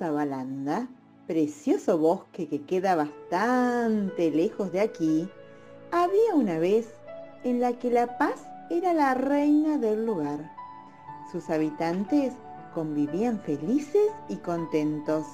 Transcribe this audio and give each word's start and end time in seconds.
Balanda, 0.00 0.88
precioso 1.26 1.98
bosque 1.98 2.48
que 2.48 2.62
queda 2.62 2.94
bastante 2.94 4.30
lejos 4.30 4.72
de 4.72 4.80
aquí, 4.80 5.28
había 5.92 6.34
una 6.34 6.58
vez 6.58 6.88
en 7.44 7.60
la 7.60 7.74
que 7.74 7.90
la 7.90 8.16
paz 8.16 8.46
era 8.70 8.94
la 8.94 9.12
reina 9.12 9.76
del 9.76 10.06
lugar. 10.06 10.50
Sus 11.30 11.50
habitantes 11.50 12.32
convivían 12.74 13.38
felices 13.40 14.10
y 14.30 14.36
contentos, 14.36 15.26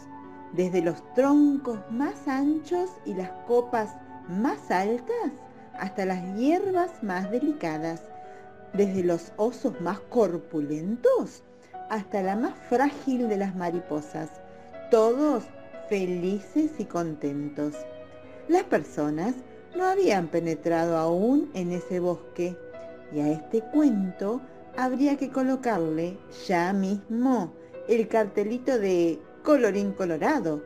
desde 0.53 0.83
los 0.83 1.01
troncos 1.15 1.79
más 1.93 2.27
anchos 2.27 2.91
y 3.05 3.15
las 3.15 3.31
copas 3.47 3.95
más 4.29 4.73
altas 4.73 5.31
hasta 5.79 6.05
las 6.05 6.21
hierbas 6.37 7.01
más 7.05 7.31
delicadas, 7.31 8.03
desde 8.73 9.05
los 9.05 9.33
osos 9.37 9.81
más 9.81 10.01
corpulentos 10.01 11.45
hasta 11.93 12.23
la 12.23 12.37
más 12.37 12.55
frágil 12.71 13.29
de 13.29 13.37
las 13.37 13.55
mariposas, 13.55 14.31
todos 14.91 15.45
felices 15.91 16.71
y 16.79 16.87
contentos. 16.87 17.75
Las 18.49 18.63
personas 18.63 19.35
no 19.77 19.85
habían 19.85 20.29
penetrado 20.29 20.97
aún 20.97 21.51
en 21.53 21.71
ese 21.71 22.01
bosque 22.01 22.57
y 23.15 23.21
a 23.21 23.31
este 23.31 23.61
cuento 23.61 24.41
habría 24.75 25.19
que 25.19 25.29
colocarle 25.29 26.17
ya 26.47 26.73
mismo 26.73 27.53
el 27.89 28.09
cartelito 28.09 28.79
de 28.79 29.21
colorín 29.45 29.93
colorado, 29.93 30.63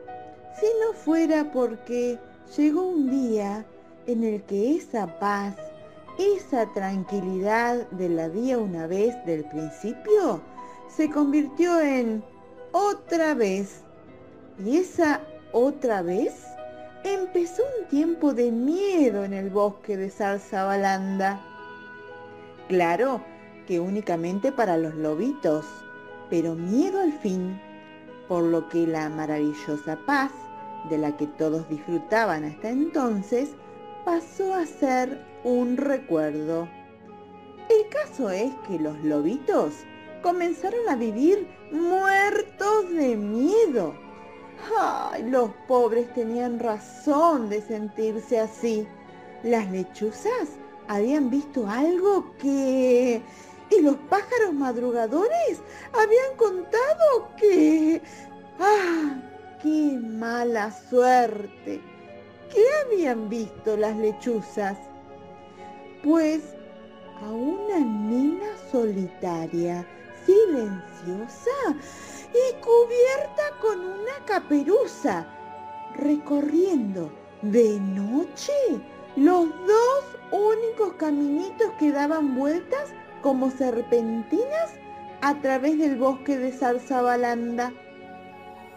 si 0.60 0.66
no 0.80 0.92
fuera 0.92 1.50
porque 1.50 2.20
llegó 2.56 2.86
un 2.86 3.10
día 3.10 3.66
en 4.06 4.22
el 4.22 4.44
que 4.44 4.76
esa 4.76 5.18
paz, 5.18 5.56
esa 6.20 6.72
tranquilidad 6.72 7.84
de 7.90 8.10
la 8.10 8.28
día 8.28 8.58
una 8.58 8.86
vez 8.86 9.12
del 9.26 9.44
principio, 9.46 10.40
se 10.88 11.10
convirtió 11.10 11.80
en 11.80 12.22
otra 12.72 13.34
vez. 13.34 13.82
Y 14.64 14.78
esa 14.78 15.20
otra 15.52 16.02
vez 16.02 16.46
empezó 17.04 17.62
un 17.80 17.88
tiempo 17.88 18.32
de 18.32 18.50
miedo 18.50 19.24
en 19.24 19.32
el 19.32 19.50
bosque 19.50 19.96
de 19.96 20.10
Salsa 20.10 20.64
Balanda. 20.64 21.40
Claro 22.68 23.20
que 23.66 23.80
únicamente 23.80 24.52
para 24.52 24.76
los 24.76 24.94
lobitos, 24.94 25.66
pero 26.30 26.54
miedo 26.54 27.00
al 27.00 27.12
fin, 27.12 27.60
por 28.28 28.44
lo 28.44 28.68
que 28.68 28.86
la 28.86 29.08
maravillosa 29.08 29.98
paz 30.06 30.32
de 30.90 30.98
la 30.98 31.16
que 31.16 31.26
todos 31.26 31.68
disfrutaban 31.68 32.44
hasta 32.44 32.70
entonces 32.70 33.50
pasó 34.04 34.54
a 34.54 34.66
ser 34.66 35.20
un 35.44 35.76
recuerdo. 35.76 36.68
El 37.68 37.88
caso 37.88 38.30
es 38.30 38.52
que 38.68 38.78
los 38.78 38.96
lobitos 39.04 39.74
comenzaron 40.22 40.88
a 40.88 40.96
vivir 40.96 41.46
muertos 41.70 42.90
de 42.90 43.16
miedo. 43.16 43.94
Ay, 44.78 45.24
los 45.24 45.50
pobres 45.68 46.12
tenían 46.14 46.58
razón 46.58 47.48
de 47.48 47.60
sentirse 47.62 48.40
así. 48.40 48.86
Las 49.42 49.70
lechuzas 49.70 50.48
habían 50.88 51.30
visto 51.30 51.68
algo 51.68 52.32
que... 52.38 53.22
Y 53.68 53.82
los 53.82 53.96
pájaros 54.08 54.54
madrugadores 54.54 55.60
habían 55.92 56.36
contado 56.36 57.30
que... 57.36 58.00
¡Ah! 58.60 59.20
¡Qué 59.62 59.98
mala 60.00 60.70
suerte! 60.70 61.80
¿Qué 62.52 62.64
habían 62.84 63.28
visto 63.28 63.76
las 63.76 63.96
lechuzas? 63.96 64.78
Pues 66.04 66.42
a 67.22 67.30
una 67.30 67.78
nena 67.78 68.46
solitaria 68.70 69.84
silenciosa 70.26 71.50
y 72.30 72.54
cubierta 72.60 73.42
con 73.60 73.80
una 73.80 74.24
caperuza, 74.26 75.26
recorriendo 75.94 77.10
de 77.42 77.78
noche 77.80 78.52
los 79.16 79.48
dos 79.66 80.04
únicos 80.32 80.94
caminitos 80.94 81.70
que 81.78 81.92
daban 81.92 82.34
vueltas 82.34 82.90
como 83.22 83.50
serpentinas 83.50 84.72
a 85.22 85.40
través 85.40 85.78
del 85.78 85.96
bosque 85.96 86.36
de 86.36 86.52
Balanda. 86.90 87.72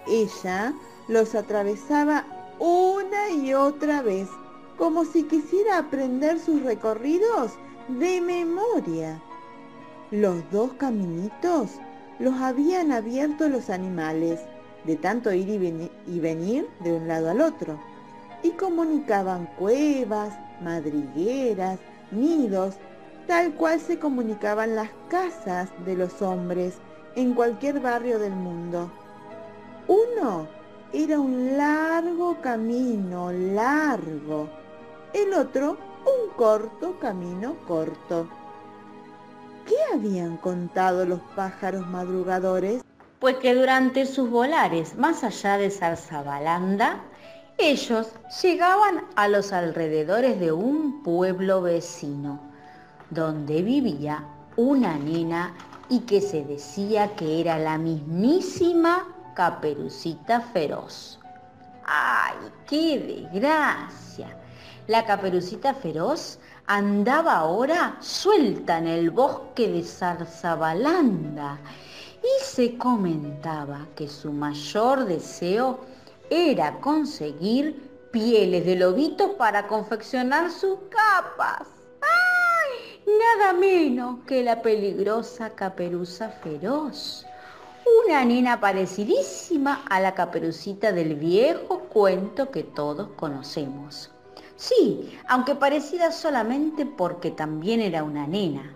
Ella 0.08 0.74
los 1.08 1.36
atravesaba 1.36 2.26
una 2.60 3.30
y 3.32 3.54
otra 3.54 4.02
vez, 4.02 4.30
como 4.78 5.04
si 5.06 5.24
quisiera 5.24 5.78
aprender 5.78 6.40
sus 6.40 6.64
recorridos 6.64 7.52
de 7.88 8.22
memoria. 8.22 9.22
Los 10.12 10.50
dos 10.50 10.74
caminitos 10.74 11.74
los 12.18 12.34
habían 12.42 12.92
abierto 12.92 13.48
los 13.48 13.70
animales, 13.70 14.40
de 14.84 14.96
tanto 14.96 15.32
ir 15.32 15.48
y, 15.48 16.20
venir 16.20 16.68
de 16.80 16.94
un 16.94 17.08
lado 17.08 17.30
al 17.30 17.42
otro, 17.42 17.80
y 18.42 18.50
comunicaban 18.52 19.46
cuevas, 19.60 20.34
madrigueras, 20.64 21.78
nidos, 22.10 22.74
tal 23.28 23.54
cual 23.54 23.80
se 23.80 24.00
comunicaban 24.00 24.76
las 24.76 24.90
casas 25.10 25.70
de 25.86 25.96
los 25.96 26.24
hombres 26.24 26.80
en 27.16 27.36
cualquier 27.36 27.80
barrio 27.80 28.18
del 28.18 28.34
mundo. 28.34 28.92
Uno 29.88 30.48
era 30.92 31.20
un 31.20 31.56
largo 31.56 32.42
camino, 32.42 33.32
largo. 33.32 34.50
El 35.14 35.36
otro, 35.36 35.78
un 36.04 36.36
corto 36.36 36.98
camino, 37.00 37.54
corto. 37.68 38.39
¿Qué 39.90 39.96
habían 39.96 40.38
contado 40.38 41.06
los 41.06 41.20
pájaros 41.36 41.88
madrugadores? 41.88 42.84
Pues 43.20 43.38
que 43.38 43.56
durante 43.56 44.06
sus 44.06 44.30
volares 44.30 44.96
más 44.96 45.24
allá 45.24 45.58
de 45.58 45.72
Zarzabalanda, 45.72 47.02
ellos 47.58 48.12
llegaban 48.42 49.06
a 49.16 49.28
los 49.28 49.52
alrededores 49.52 50.40
de 50.40 50.52
un 50.52 51.02
pueblo 51.02 51.62
vecino, 51.62 52.40
donde 53.10 53.62
vivía 53.62 54.24
una 54.58 54.96
nena 54.98 55.56
y 55.90 56.02
que 56.02 56.22
se 56.22 56.44
decía 56.44 57.16
que 57.16 57.42
era 57.42 57.58
la 57.58 57.78
mismísima 57.78 59.08
caperucita 59.34 60.42
feroz. 60.42 61.20
¡Ay, 61.86 62.36
qué 62.68 63.00
desgracia! 63.32 64.38
La 64.88 65.06
caperucita 65.06 65.74
feroz 65.74 66.40
andaba 66.70 67.38
ahora 67.38 67.98
suelta 68.00 68.78
en 68.78 68.86
el 68.86 69.10
bosque 69.10 69.68
de 69.68 69.82
Zarzabalanda 69.82 71.58
y 72.22 72.46
se 72.46 72.78
comentaba 72.78 73.88
que 73.96 74.08
su 74.08 74.32
mayor 74.32 75.06
deseo 75.06 75.80
era 76.30 76.80
conseguir 76.80 77.90
pieles 78.12 78.68
de 78.68 78.76
lobito 78.76 79.36
para 79.36 79.66
confeccionar 79.66 80.52
sus 80.52 80.78
capas. 80.92 81.68
¡Ay! 82.02 83.02
Nada 83.18 83.54
menos 83.54 84.20
que 84.28 84.44
la 84.44 84.62
peligrosa 84.62 85.50
caperuza 85.50 86.30
feroz. 86.30 87.26
Una 88.06 88.24
nena 88.24 88.60
parecidísima 88.60 89.86
a 89.90 90.00
la 90.00 90.14
caperucita 90.14 90.92
del 90.92 91.16
viejo 91.16 91.80
cuento 91.90 92.52
que 92.52 92.62
todos 92.62 93.10
conocemos. 93.16 94.12
Sí, 94.60 95.18
aunque 95.30 95.56
parecida 95.56 96.12
solamente 96.12 96.86
porque 96.86 97.32
también 97.32 97.80
era 97.80 98.04
una 98.04 98.28
nena. 98.28 98.74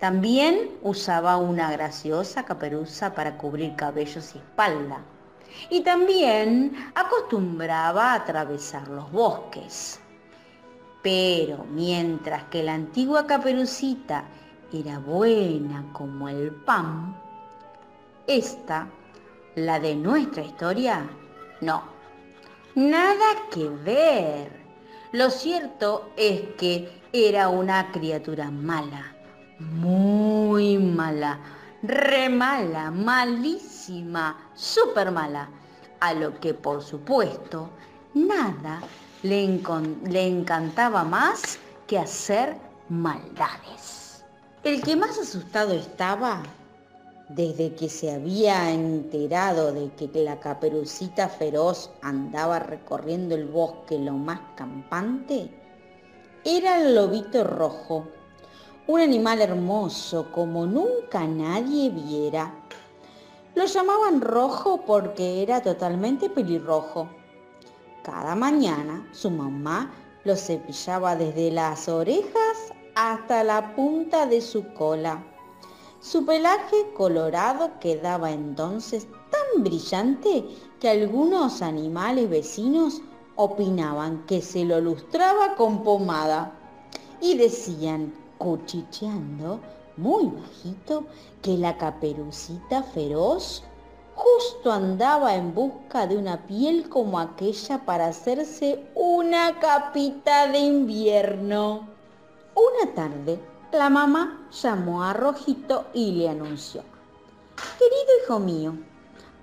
También 0.00 0.72
usaba 0.82 1.36
una 1.36 1.70
graciosa 1.70 2.44
caperuza 2.44 3.14
para 3.14 3.38
cubrir 3.38 3.76
cabellos 3.76 4.34
y 4.34 4.38
espalda. 4.38 4.98
Y 5.70 5.82
también 5.82 6.72
acostumbraba 6.96 8.10
a 8.10 8.14
atravesar 8.14 8.88
los 8.88 9.08
bosques. 9.12 10.00
Pero 11.00 11.64
mientras 11.70 12.42
que 12.46 12.64
la 12.64 12.74
antigua 12.74 13.24
caperucita 13.24 14.24
era 14.72 14.98
buena 14.98 15.92
como 15.92 16.28
el 16.28 16.50
pan, 16.50 17.16
esta, 18.26 18.88
la 19.54 19.78
de 19.78 19.94
nuestra 19.94 20.42
historia, 20.42 21.08
no. 21.60 21.84
Nada 22.74 23.26
que 23.52 23.68
ver. 23.68 24.57
Lo 25.12 25.30
cierto 25.30 26.10
es 26.16 26.42
que 26.58 27.00
era 27.12 27.48
una 27.48 27.90
criatura 27.92 28.50
mala, 28.50 29.14
muy 29.58 30.76
mala, 30.76 31.38
re 31.82 32.28
mala, 32.28 32.90
malísima, 32.90 34.36
súper 34.54 35.10
mala. 35.10 35.48
a 36.00 36.12
lo 36.12 36.38
que 36.38 36.54
por 36.54 36.82
supuesto 36.82 37.70
nada 38.14 38.80
le, 39.22 39.60
le 40.04 40.26
encantaba 40.28 41.02
más 41.02 41.58
que 41.88 41.98
hacer 41.98 42.56
maldades. 42.88 44.24
El 44.62 44.82
que 44.82 44.94
más 44.94 45.18
asustado 45.18 45.72
estaba 45.72 46.42
desde 47.28 47.74
que 47.74 47.90
se 47.90 48.10
había 48.10 48.70
enterado 48.70 49.72
de 49.72 49.90
que 49.90 50.08
la 50.24 50.40
caperucita 50.40 51.28
feroz 51.28 51.90
andaba 52.00 52.58
recorriendo 52.58 53.34
el 53.34 53.46
bosque 53.46 53.98
lo 53.98 54.14
más 54.14 54.40
campante, 54.56 55.50
era 56.44 56.80
el 56.80 56.94
lobito 56.94 57.44
rojo, 57.44 58.06
un 58.86 59.00
animal 59.00 59.42
hermoso 59.42 60.32
como 60.32 60.64
nunca 60.64 61.26
nadie 61.26 61.90
viera. 61.90 62.54
Lo 63.54 63.66
llamaban 63.66 64.22
rojo 64.22 64.82
porque 64.86 65.42
era 65.42 65.60
totalmente 65.60 66.30
pelirrojo. 66.30 67.08
Cada 68.02 68.34
mañana 68.34 69.06
su 69.12 69.30
mamá 69.30 69.92
lo 70.24 70.34
cepillaba 70.36 71.16
desde 71.16 71.50
las 71.50 71.88
orejas 71.88 72.72
hasta 72.94 73.44
la 73.44 73.74
punta 73.74 74.24
de 74.24 74.40
su 74.40 74.72
cola 74.72 75.22
su 76.00 76.24
pelaje 76.24 76.92
colorado 76.96 77.72
quedaba 77.80 78.30
entonces 78.30 79.06
tan 79.30 79.64
brillante 79.64 80.44
que 80.80 80.88
algunos 80.88 81.60
animales 81.60 82.30
vecinos 82.30 83.02
opinaban 83.36 84.24
que 84.26 84.40
se 84.40 84.64
lo 84.64 84.80
lustraba 84.80 85.54
con 85.56 85.82
pomada 85.82 86.52
y 87.20 87.36
decían, 87.36 88.14
cuchicheando 88.38 89.60
muy 89.96 90.26
bajito, 90.26 91.04
que 91.42 91.58
la 91.58 91.76
caperucita 91.76 92.82
feroz 92.82 93.64
justo 94.14 94.72
andaba 94.72 95.36
en 95.36 95.54
busca 95.54 96.06
de 96.06 96.16
una 96.16 96.46
piel 96.46 96.88
como 96.88 97.18
aquella 97.18 97.84
para 97.84 98.08
hacerse 98.08 98.84
una 98.94 99.58
capita 99.60 100.48
de 100.48 100.58
invierno. 100.58 101.88
Una 102.54 102.94
tarde, 102.94 103.40
la 103.72 103.90
mamá 103.90 104.48
llamó 104.50 105.04
a 105.04 105.12
Rojito 105.12 105.86
y 105.92 106.12
le 106.12 106.30
anunció, 106.30 106.82
querido 107.78 108.24
hijo 108.24 108.38
mío, 108.38 108.72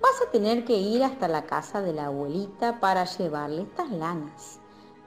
vas 0.00 0.20
a 0.26 0.30
tener 0.32 0.64
que 0.64 0.76
ir 0.76 1.04
hasta 1.04 1.28
la 1.28 1.44
casa 1.46 1.80
de 1.80 1.92
la 1.92 2.06
abuelita 2.06 2.80
para 2.80 3.04
llevarle 3.04 3.62
estas 3.62 3.88
lanas. 3.90 4.58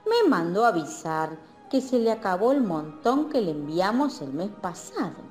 Me 0.06 0.28
mandó 0.28 0.64
avisar 0.64 1.36
que 1.70 1.82
se 1.82 1.98
le 1.98 2.10
acabó 2.10 2.52
el 2.52 2.62
montón 2.62 3.28
que 3.28 3.42
le 3.42 3.50
enviamos 3.50 4.22
el 4.22 4.32
mes 4.32 4.50
pasado. 4.60 5.28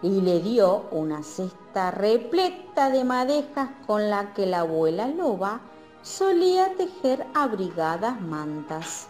Y 0.00 0.22
le 0.22 0.40
dio 0.40 0.86
una 0.90 1.22
cesta 1.22 1.90
repleta 1.90 2.88
de 2.88 3.04
madejas 3.04 3.68
con 3.86 4.08
la 4.08 4.32
que 4.32 4.46
la 4.46 4.60
abuela 4.60 5.08
loba 5.08 5.60
solía 6.00 6.74
tejer 6.76 7.26
abrigadas 7.34 8.20
mantas. 8.20 9.08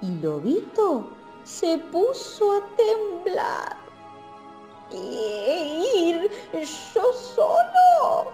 Y 0.00 0.12
Lobito 0.20 1.17
se 1.48 1.78
puso 1.78 2.52
a 2.52 2.62
temblar. 2.76 3.76
¿Ir 4.92 6.30
yo 6.94 7.12
solo? 7.14 8.32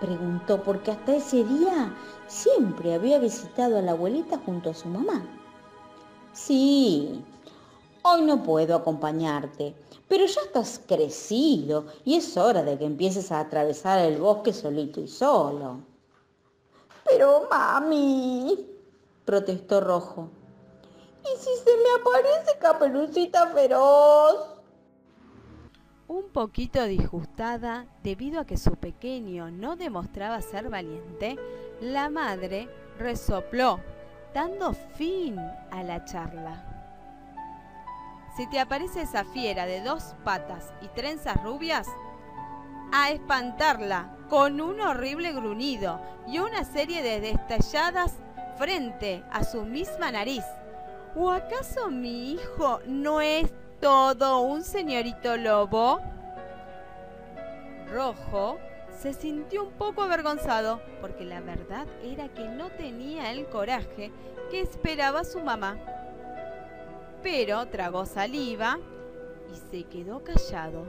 Preguntó 0.00 0.62
porque 0.62 0.92
hasta 0.92 1.16
ese 1.16 1.44
día 1.44 1.94
siempre 2.28 2.94
había 2.94 3.18
visitado 3.18 3.78
a 3.78 3.82
la 3.82 3.92
abuelita 3.92 4.38
junto 4.46 4.70
a 4.70 4.74
su 4.74 4.88
mamá. 4.88 5.24
Sí, 6.32 7.24
hoy 8.02 8.22
no 8.22 8.42
puedo 8.42 8.76
acompañarte, 8.76 9.74
pero 10.08 10.24
ya 10.24 10.40
estás 10.42 10.80
crecido 10.86 11.86
y 12.04 12.16
es 12.16 12.36
hora 12.36 12.62
de 12.62 12.78
que 12.78 12.84
empieces 12.84 13.32
a 13.32 13.40
atravesar 13.40 13.98
el 13.98 14.18
bosque 14.20 14.52
solito 14.52 15.00
y 15.00 15.08
solo. 15.08 15.80
Pero 17.04 17.48
mami, 17.50 18.66
protestó 19.24 19.80
Rojo, 19.80 20.30
¿Y 21.24 21.36
si 21.36 21.50
se 21.64 21.76
me 21.76 22.00
aparece 22.00 22.58
Caperucita 22.58 23.46
Feroz? 23.48 24.56
Un 26.08 26.28
poquito 26.30 26.84
disgustada 26.84 27.86
debido 28.02 28.40
a 28.40 28.44
que 28.44 28.56
su 28.56 28.72
pequeño 28.72 29.50
no 29.50 29.76
demostraba 29.76 30.42
ser 30.42 30.68
valiente, 30.68 31.38
la 31.80 32.10
madre 32.10 32.68
resopló, 32.98 33.80
dando 34.34 34.72
fin 34.72 35.38
a 35.38 35.82
la 35.82 36.04
charla. 36.04 36.68
Si 38.36 38.48
te 38.50 38.58
aparece 38.58 39.02
esa 39.02 39.24
fiera 39.24 39.64
de 39.66 39.82
dos 39.82 40.14
patas 40.24 40.72
y 40.80 40.88
trenzas 40.88 41.42
rubias, 41.42 41.88
a 42.92 43.10
espantarla 43.10 44.16
con 44.28 44.60
un 44.60 44.80
horrible 44.80 45.32
gruñido 45.32 46.00
y 46.26 46.40
una 46.40 46.64
serie 46.64 47.02
de 47.02 47.20
destalladas 47.20 48.16
frente 48.58 49.24
a 49.30 49.44
su 49.44 49.62
misma 49.62 50.10
nariz 50.10 50.44
¿O 51.14 51.30
acaso 51.30 51.90
mi 51.90 52.32
hijo 52.32 52.80
no 52.86 53.20
es 53.20 53.52
todo 53.80 54.40
un 54.40 54.62
señorito 54.62 55.36
lobo? 55.36 56.00
Rojo 57.92 58.58
se 58.96 59.12
sintió 59.12 59.64
un 59.64 59.72
poco 59.72 60.02
avergonzado 60.02 60.80
porque 61.02 61.24
la 61.24 61.40
verdad 61.40 61.86
era 62.02 62.28
que 62.28 62.48
no 62.48 62.70
tenía 62.70 63.30
el 63.30 63.46
coraje 63.46 64.10
que 64.50 64.60
esperaba 64.60 65.24
su 65.24 65.40
mamá. 65.40 65.76
Pero 67.22 67.66
tragó 67.66 68.06
saliva 68.06 68.78
y 69.52 69.56
se 69.70 69.84
quedó 69.84 70.24
callado, 70.24 70.86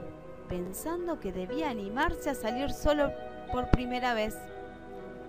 pensando 0.48 1.20
que 1.20 1.32
debía 1.32 1.68
animarse 1.68 2.30
a 2.30 2.34
salir 2.34 2.72
solo 2.72 3.12
por 3.52 3.70
primera 3.70 4.14
vez. 4.14 4.36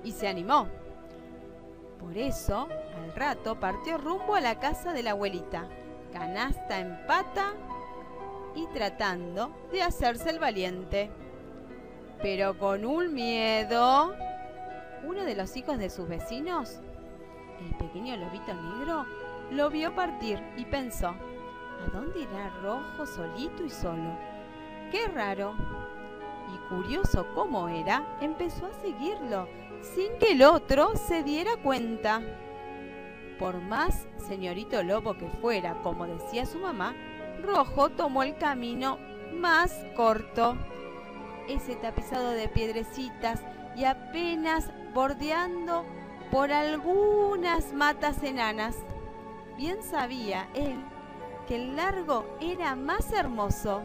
Y 0.05 0.13
se 0.13 0.27
animó. 0.27 0.67
Por 1.99 2.17
eso, 2.17 2.69
al 2.97 3.13
rato 3.15 3.59
partió 3.59 3.97
rumbo 3.97 4.35
a 4.35 4.41
la 4.41 4.59
casa 4.59 4.93
de 4.93 5.03
la 5.03 5.11
abuelita, 5.11 5.67
canasta 6.13 6.79
en 6.79 6.97
pata 7.07 7.53
y 8.55 8.67
tratando 8.67 9.51
de 9.71 9.81
hacerse 9.81 10.29
el 10.29 10.39
valiente. 10.39 11.11
Pero 12.21 12.57
con 12.57 12.85
un 12.85 13.13
miedo, 13.13 14.15
uno 15.03 15.23
de 15.23 15.35
los 15.35 15.55
hijos 15.57 15.77
de 15.77 15.89
sus 15.89 16.07
vecinos, 16.07 16.79
el 17.59 17.75
pequeño 17.75 18.15
lobito 18.15 18.53
negro, 18.53 19.05
lo 19.51 19.69
vio 19.69 19.93
partir 19.93 20.41
y 20.57 20.65
pensó, 20.65 21.09
¿a 21.09 21.89
dónde 21.93 22.21
irá 22.21 22.49
Rojo 22.61 23.05
solito 23.05 23.63
y 23.63 23.69
solo? 23.69 24.17
¡Qué 24.91 25.07
raro! 25.07 25.53
Y 26.53 26.69
curioso 26.69 27.25
como 27.33 27.67
era, 27.67 28.17
empezó 28.21 28.67
a 28.67 28.73
seguirlo 28.81 29.47
sin 29.81 30.17
que 30.17 30.31
el 30.31 30.43
otro 30.43 30.95
se 30.95 31.23
diera 31.23 31.57
cuenta. 31.57 32.21
Por 33.39 33.59
más 33.59 34.07
señorito 34.27 34.81
lobo 34.83 35.17
que 35.17 35.27
fuera, 35.41 35.81
como 35.81 36.07
decía 36.07 36.45
su 36.45 36.59
mamá, 36.59 36.95
Rojo 37.41 37.89
tomó 37.89 38.23
el 38.23 38.37
camino 38.37 38.97
más 39.33 39.85
corto, 39.95 40.57
ese 41.47 41.75
tapizado 41.75 42.31
de 42.31 42.47
piedrecitas 42.47 43.41
y 43.75 43.83
apenas 43.83 44.71
bordeando 44.93 45.85
por 46.31 46.51
algunas 46.51 47.73
matas 47.73 48.23
enanas. 48.23 48.77
Bien 49.57 49.83
sabía 49.83 50.47
él 50.53 50.77
que 51.47 51.55
el 51.55 51.75
largo 51.75 52.25
era 52.39 52.75
más 52.75 53.11
hermoso, 53.11 53.83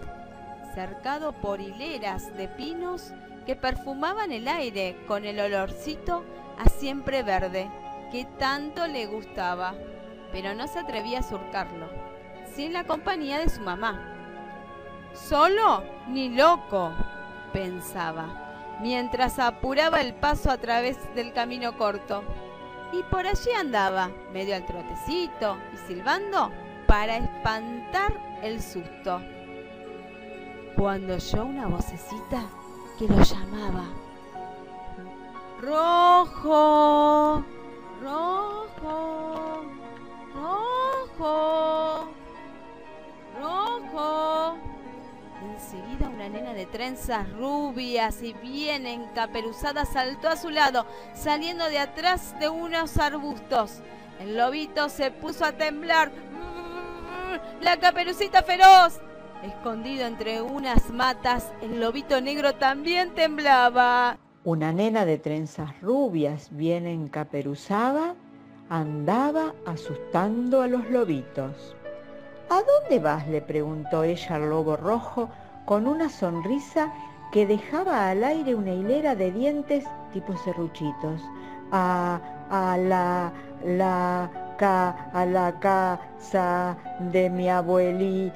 cercado 0.74 1.32
por 1.32 1.60
hileras 1.60 2.34
de 2.36 2.48
pinos 2.48 3.12
que 3.44 3.56
perfumaban 3.56 4.32
el 4.32 4.48
aire 4.48 4.96
con 5.06 5.24
el 5.24 5.40
olorcito 5.40 6.24
a 6.58 6.68
siempre 6.68 7.22
verde 7.22 7.70
que 8.10 8.24
tanto 8.38 8.86
le 8.86 9.06
gustaba, 9.06 9.74
pero 10.32 10.54
no 10.54 10.66
se 10.66 10.78
atrevía 10.78 11.20
a 11.20 11.22
surcarlo, 11.22 11.88
sin 12.54 12.72
la 12.72 12.84
compañía 12.84 13.38
de 13.38 13.48
su 13.48 13.60
mamá. 13.60 14.16
Solo 15.12 15.82
ni 16.08 16.28
loco, 16.28 16.92
pensaba, 17.52 18.78
mientras 18.80 19.38
apuraba 19.38 20.00
el 20.00 20.14
paso 20.14 20.50
a 20.50 20.58
través 20.58 20.96
del 21.14 21.32
camino 21.32 21.76
corto. 21.76 22.22
Y 22.92 23.02
por 23.04 23.26
allí 23.26 23.50
andaba, 23.56 24.10
medio 24.32 24.56
al 24.56 24.66
trotecito 24.66 25.56
y 25.72 25.76
silbando, 25.86 26.50
para 26.86 27.18
espantar 27.18 28.12
el 28.42 28.60
susto. 28.60 29.20
Cuando 30.76 31.14
oyó 31.14 31.44
una 31.44 31.66
vocecita 31.66 32.42
que 32.98 33.06
lo 33.06 33.22
llamaba. 33.22 33.84
Rojo, 35.60 37.44
rojo, 38.02 39.64
rojo, 40.34 42.08
rojo. 43.40 44.58
Enseguida 45.42 46.08
una 46.08 46.28
nena 46.28 46.52
de 46.52 46.66
trenzas 46.66 47.30
rubias 47.32 48.22
y 48.22 48.34
bien 48.34 48.86
encaperuzada 48.86 49.84
saltó 49.84 50.28
a 50.28 50.36
su 50.36 50.50
lado, 50.50 50.86
saliendo 51.14 51.66
de 51.66 51.78
atrás 51.78 52.38
de 52.38 52.48
unos 52.48 52.98
arbustos. 52.98 53.80
El 54.20 54.36
lobito 54.36 54.88
se 54.88 55.10
puso 55.10 55.44
a 55.44 55.52
temblar. 55.52 56.12
¡La 57.60 57.78
caperucita 57.78 58.42
feroz! 58.42 59.00
Escondido 59.42 60.06
entre 60.06 60.42
unas 60.42 60.90
matas, 60.90 61.52
el 61.62 61.80
lobito 61.80 62.20
negro 62.20 62.54
también 62.56 63.14
temblaba. 63.14 64.18
Una 64.42 64.72
nena 64.72 65.04
de 65.04 65.18
trenzas 65.18 65.78
rubias 65.82 66.48
bien 66.50 66.86
encaperuzada 66.86 68.14
andaba 68.70 69.52
asustando 69.66 70.62
a 70.62 70.66
los 70.66 70.88
lobitos. 70.88 71.76
¿A 72.48 72.62
dónde 72.62 73.00
vas? 73.00 73.28
le 73.28 73.42
preguntó 73.42 74.02
ella 74.02 74.36
al 74.36 74.48
lobo 74.48 74.78
rojo 74.78 75.28
con 75.66 75.86
una 75.86 76.08
sonrisa 76.08 76.90
que 77.32 77.46
dejaba 77.46 78.08
al 78.08 78.24
aire 78.24 78.54
una 78.54 78.72
hilera 78.72 79.14
de 79.14 79.30
dientes 79.30 79.84
tipo 80.10 80.34
serruchitos. 80.38 81.20
A, 81.70 82.18
a 82.48 82.78
la, 82.78 83.34
la, 83.62 84.54
ca, 84.56 85.10
a 85.12 85.26
la 85.26 85.60
casa 85.60 86.78
de 87.12 87.28
mi 87.28 87.50
abueli, 87.50 88.32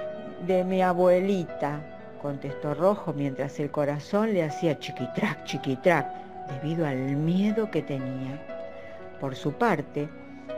de 0.47 0.65
mi 0.65 0.83
abuelita 0.83 1.94
contestó 2.25 2.73
Rojo 2.73 3.13
mientras 3.13 3.61
el 3.61 3.71
corazón 3.71 4.33
le 4.33 4.45
hacía 4.45 4.79
chiquitrac, 4.79 5.45
chiquitrac, 5.45 6.07
debido 6.49 6.87
al 6.87 7.17
miedo 7.17 7.71
que 7.71 7.83
tenía. 7.83 8.41
Por 9.21 9.37
su 9.37 9.53
parte, 9.53 10.09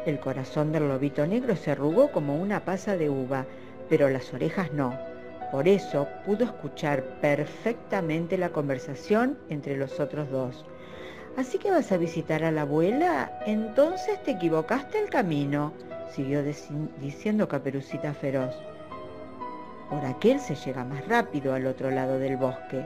el 0.06 0.20
corazón 0.20 0.70
del 0.70 0.86
lobito 0.86 1.26
negro 1.26 1.56
se 1.56 1.72
arrugó 1.72 2.12
como 2.12 2.40
una 2.40 2.64
pasa 2.64 2.96
de 2.96 3.10
uva, 3.10 3.46
pero 3.88 4.08
las 4.08 4.32
orejas 4.32 4.72
no. 4.74 4.96
Por 5.50 5.66
eso 5.66 6.06
pudo 6.24 6.44
escuchar 6.44 7.02
perfectamente 7.20 8.38
la 8.38 8.50
conversación 8.50 9.36
entre 9.48 9.76
los 9.76 9.98
otros 9.98 10.30
dos. 10.30 10.64
Así 11.36 11.58
que 11.58 11.72
vas 11.72 11.90
a 11.90 11.96
visitar 11.96 12.44
a 12.44 12.52
la 12.52 12.62
abuela, 12.62 13.40
entonces 13.44 14.22
te 14.22 14.30
equivocaste 14.30 15.00
el 15.00 15.10
camino, 15.10 15.72
siguió 16.12 16.44
diciendo 17.00 17.48
Caperucita 17.48 18.14
Feroz. 18.14 18.54
Por 19.90 20.04
aquel 20.04 20.40
se 20.40 20.56
llega 20.56 20.84
más 20.84 21.06
rápido 21.06 21.54
al 21.54 21.66
otro 21.66 21.90
lado 21.90 22.18
del 22.18 22.36
bosque. 22.36 22.84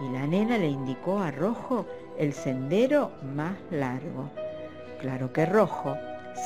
Y 0.00 0.12
la 0.12 0.26
nena 0.26 0.56
le 0.56 0.68
indicó 0.68 1.18
a 1.18 1.30
Rojo 1.30 1.86
el 2.18 2.32
sendero 2.32 3.12
más 3.34 3.54
largo. 3.70 4.30
Claro 5.00 5.32
que 5.32 5.44
Rojo 5.44 5.96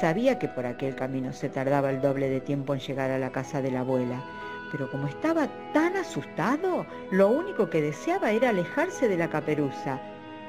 sabía 0.00 0.38
que 0.38 0.48
por 0.48 0.66
aquel 0.66 0.96
camino 0.96 1.32
se 1.32 1.48
tardaba 1.48 1.90
el 1.90 2.00
doble 2.00 2.28
de 2.28 2.40
tiempo 2.40 2.74
en 2.74 2.80
llegar 2.80 3.10
a 3.10 3.18
la 3.18 3.30
casa 3.30 3.62
de 3.62 3.70
la 3.70 3.80
abuela, 3.80 4.22
pero 4.72 4.90
como 4.90 5.06
estaba 5.06 5.46
tan 5.72 5.96
asustado, 5.96 6.84
lo 7.12 7.28
único 7.28 7.70
que 7.70 7.80
deseaba 7.80 8.32
era 8.32 8.50
alejarse 8.50 9.08
de 9.08 9.16
la 9.16 9.30
caperuza. 9.30 10.00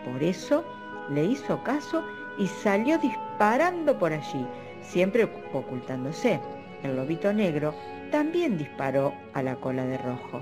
Por 0.04 0.24
eso 0.24 0.64
le 1.10 1.26
hizo 1.26 1.64
caso 1.64 2.04
y 2.38 2.48
salió 2.48 2.98
disparando 2.98 3.98
por 4.00 4.14
allí, 4.14 4.46
siempre 4.82 5.30
ocultándose. 5.54 6.40
El 6.84 6.96
lobito 6.96 7.32
negro 7.34 7.74
también 8.10 8.58
disparó 8.58 9.14
a 9.34 9.42
la 9.42 9.56
cola 9.56 9.86
de 9.86 9.98
rojo. 9.98 10.42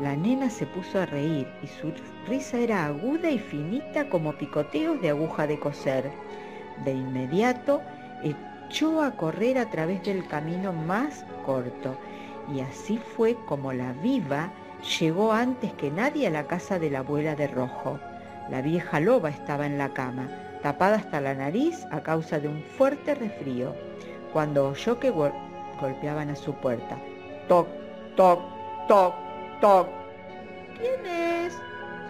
La 0.00 0.16
nena 0.16 0.50
se 0.50 0.66
puso 0.66 1.00
a 1.00 1.06
reír 1.06 1.46
y 1.62 1.66
su 1.66 1.92
risa 2.26 2.58
era 2.58 2.86
aguda 2.86 3.30
y 3.30 3.38
finita 3.38 4.08
como 4.08 4.32
picoteos 4.32 5.00
de 5.00 5.10
aguja 5.10 5.46
de 5.46 5.58
coser. 5.58 6.10
De 6.84 6.92
inmediato 6.92 7.80
echó 8.22 9.02
a 9.02 9.12
correr 9.12 9.58
a 9.58 9.70
través 9.70 10.02
del 10.02 10.26
camino 10.26 10.72
más 10.72 11.24
corto 11.46 11.96
y 12.52 12.60
así 12.60 12.98
fue 12.98 13.36
como 13.46 13.72
la 13.72 13.92
viva 13.92 14.50
llegó 14.98 15.32
antes 15.32 15.72
que 15.74 15.90
nadie 15.90 16.26
a 16.26 16.30
la 16.30 16.46
casa 16.46 16.78
de 16.78 16.90
la 16.90 16.98
abuela 16.98 17.34
de 17.34 17.46
rojo. 17.46 17.98
La 18.50 18.60
vieja 18.60 19.00
loba 19.00 19.30
estaba 19.30 19.64
en 19.66 19.78
la 19.78 19.94
cama, 19.94 20.28
tapada 20.62 20.96
hasta 20.96 21.20
la 21.20 21.34
nariz 21.34 21.86
a 21.90 22.02
causa 22.02 22.38
de 22.38 22.48
un 22.48 22.62
fuerte 22.62 23.14
resfrío. 23.14 23.74
Cuando 24.32 24.68
oyó 24.68 24.98
que 24.98 25.10
golpeaban 25.80 26.30
a 26.30 26.36
su 26.36 26.52
puerta. 26.54 26.96
Toc, 27.48 27.66
toc, 28.16 28.40
toc, 28.88 29.14
toc. 29.60 29.88
¿Quién 30.78 31.06
es? 31.06 31.54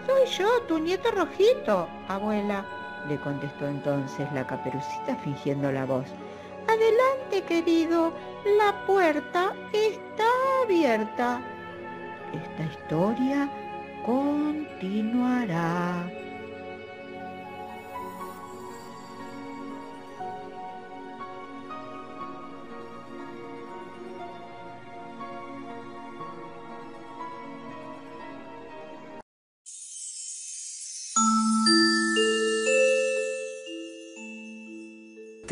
Soy 0.05 0.25
yo, 0.37 0.61
tu 0.67 0.79
nieto 0.79 1.11
rojito, 1.11 1.87
abuela, 2.07 2.65
le 3.07 3.17
contestó 3.17 3.67
entonces 3.67 4.31
la 4.33 4.45
caperucita 4.45 5.15
fingiendo 5.23 5.71
la 5.71 5.85
voz. 5.85 6.05
Adelante, 6.67 7.41
querido, 7.47 8.11
la 8.57 8.85
puerta 8.85 9.53
está 9.73 10.25
abierta. 10.63 11.41
Esta 12.33 12.63
historia 12.63 13.49
continuará. 14.05 16.05